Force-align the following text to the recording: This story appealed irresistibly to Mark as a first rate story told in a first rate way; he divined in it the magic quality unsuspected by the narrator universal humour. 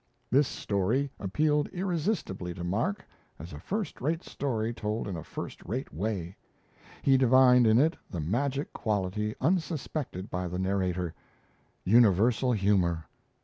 This 0.31 0.47
story 0.47 1.11
appealed 1.19 1.67
irresistibly 1.67 2.55
to 2.55 2.63
Mark 2.63 3.05
as 3.37 3.53
a 3.53 3.59
first 3.59 4.01
rate 4.01 4.23
story 4.23 4.73
told 4.73 5.07
in 5.07 5.15
a 5.15 5.23
first 5.23 5.63
rate 5.63 5.93
way; 5.93 6.35
he 7.03 7.17
divined 7.17 7.67
in 7.67 7.77
it 7.77 7.95
the 8.09 8.19
magic 8.19 8.73
quality 8.73 9.35
unsuspected 9.41 10.31
by 10.31 10.47
the 10.47 10.57
narrator 10.57 11.13
universal 11.85 12.51
humour. 12.51 13.05